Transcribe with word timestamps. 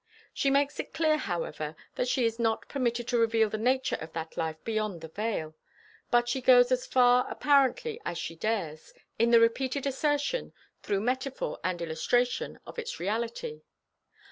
She 0.33 0.49
makes 0.49 0.79
it 0.79 0.95
clear, 0.95 1.15
however, 1.15 1.75
that 1.93 2.07
she 2.07 2.25
is 2.25 2.39
not 2.39 2.67
permitted 2.67 3.07
to 3.09 3.19
reveal 3.19 3.51
the 3.51 3.59
nature 3.59 3.97
of 3.97 4.13
that 4.13 4.35
life 4.35 4.55
beyond 4.63 5.01
the 5.01 5.09
veil, 5.09 5.53
but 6.09 6.27
she 6.27 6.41
goes 6.41 6.71
as 6.71 6.87
far 6.87 7.29
apparently 7.29 8.01
as 8.03 8.17
she 8.17 8.35
dares, 8.35 8.95
in 9.19 9.29
the 9.29 9.39
repeated 9.39 9.85
assertion, 9.85 10.53
through 10.81 11.01
metaphor 11.01 11.59
and 11.63 11.83
illustration, 11.83 12.59
of 12.65 12.79
its 12.79 12.99
reality. 12.99 13.61